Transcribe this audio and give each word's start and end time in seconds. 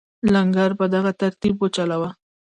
لنګر 0.33 0.71
په 0.79 0.85
دغه 0.95 1.11
ترتیب 1.21 1.55
وچلاوه. 1.59 2.09